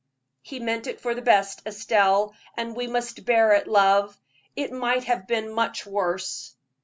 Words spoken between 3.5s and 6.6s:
it, love; it might have been much worse."